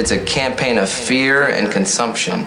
It's 0.00 0.12
a 0.12 0.24
campaign 0.24 0.78
of 0.78 0.88
fear 0.88 1.48
and 1.48 1.70
consumption. 1.70 2.46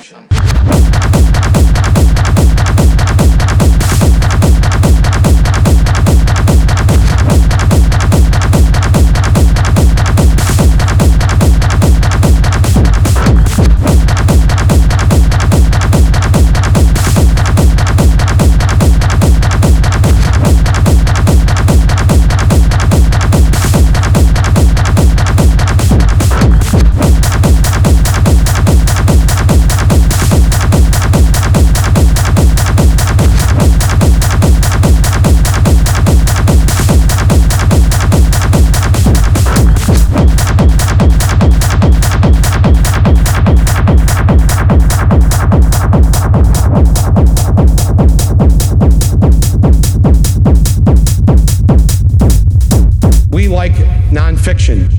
Nonfiction. 54.44 54.92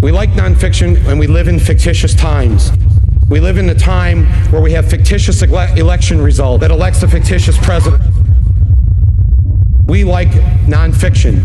We 0.00 0.10
like 0.10 0.30
nonfiction 0.30 0.96
and 1.06 1.18
we 1.18 1.26
live 1.26 1.48
in 1.48 1.58
fictitious 1.58 2.14
times. 2.14 2.72
We 3.28 3.40
live 3.40 3.58
in 3.58 3.68
a 3.68 3.74
time 3.74 4.24
where 4.50 4.62
we 4.62 4.72
have 4.72 4.88
fictitious 4.88 5.42
ele- 5.42 5.76
election 5.76 6.20
result 6.20 6.60
that 6.62 6.70
elects 6.70 7.02
a 7.02 7.08
fictitious 7.08 7.58
president. 7.58 8.02
We 9.86 10.04
like 10.04 10.30
nonfiction. 10.66 11.44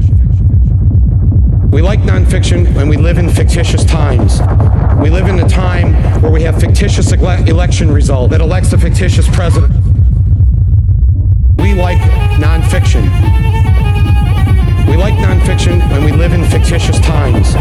We 1.71 1.81
like 1.81 1.99
nonfiction 2.01 2.73
and 2.77 2.89
we 2.89 2.95
live 2.97 3.17
in 3.17 3.29
fictitious 3.29 3.83
times. 3.83 4.39
We 5.01 5.09
live 5.09 5.27
in 5.27 5.39
a 5.39 5.49
time 5.49 5.93
where 6.21 6.31
we 6.31 6.41
have 6.43 6.59
fictitious 6.59 7.11
ele- 7.11 7.47
election 7.49 7.91
result 7.91 8.31
that 8.31 8.39
elects 8.41 8.71
a 8.71 8.77
fictitious 8.77 9.27
president. 9.29 9.73
We 11.57 11.73
like 11.73 11.99
nonfiction. 12.39 13.68
We 14.89 14.97
like 14.97 15.13
nonfiction 15.13 15.81
and 15.91 16.03
we 16.03 16.11
live 16.11 16.33
in 16.33 16.43
fictitious 16.43 16.99
times. 16.99 17.53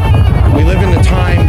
We 0.56 0.64
live 0.64 0.80
in 0.80 0.98
a 0.98 1.02
time 1.02 1.47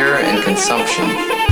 and 0.00 0.42
consumption. 0.42 1.49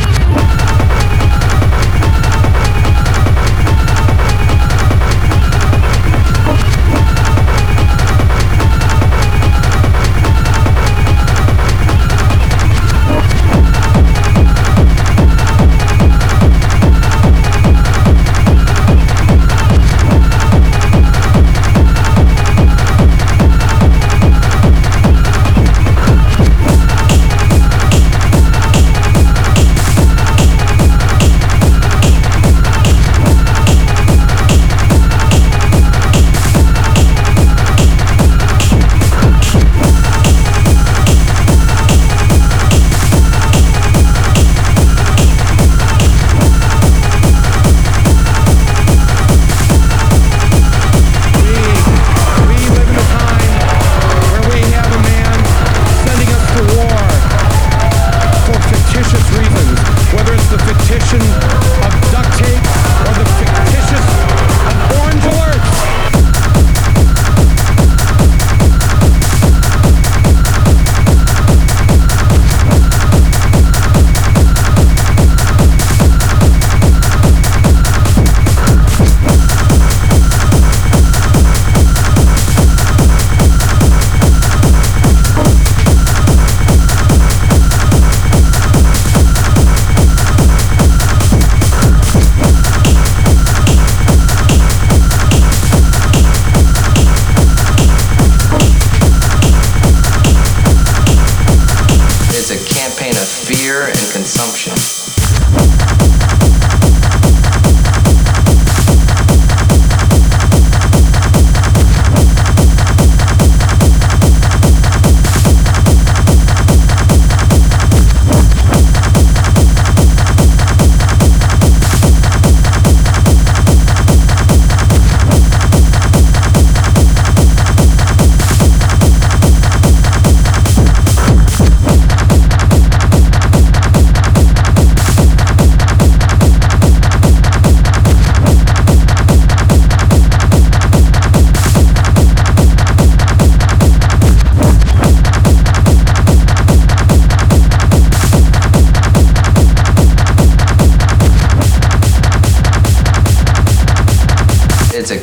Of 103.16 103.28
fear 103.28 103.86
and 103.86 104.12
consumption. 104.12 105.27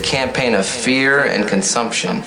Campaign 0.05 0.53
of 0.53 0.65
fear 0.65 1.25
and 1.25 1.47
consumption. 1.47 2.23